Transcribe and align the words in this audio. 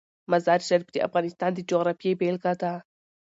مزارشریف 0.31 0.81
د 0.93 0.97
افغانستان 1.07 1.51
د 1.53 1.59
جغرافیې 1.69 2.11
بېلګه 2.19 2.53
ده. 2.61 2.73